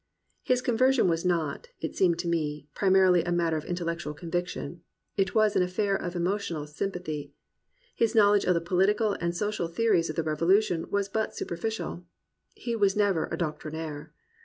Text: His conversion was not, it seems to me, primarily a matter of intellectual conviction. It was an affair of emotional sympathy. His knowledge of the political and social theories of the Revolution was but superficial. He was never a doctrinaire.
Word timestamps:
His 0.41 0.63
conversion 0.63 1.07
was 1.07 1.23
not, 1.23 1.67
it 1.79 1.95
seems 1.95 2.17
to 2.23 2.27
me, 2.27 2.67
primarily 2.73 3.23
a 3.23 3.31
matter 3.31 3.55
of 3.55 3.65
intellectual 3.65 4.15
conviction. 4.15 4.81
It 5.15 5.35
was 5.35 5.55
an 5.55 5.61
affair 5.61 5.95
of 5.95 6.15
emotional 6.15 6.65
sympathy. 6.65 7.35
His 7.93 8.15
knowledge 8.15 8.45
of 8.45 8.55
the 8.55 8.61
political 8.61 9.13
and 9.13 9.37
social 9.37 9.67
theories 9.67 10.09
of 10.09 10.15
the 10.15 10.23
Revolution 10.23 10.89
was 10.89 11.07
but 11.07 11.35
superficial. 11.35 12.03
He 12.55 12.75
was 12.75 12.95
never 12.95 13.27
a 13.27 13.37
doctrinaire. 13.37 14.11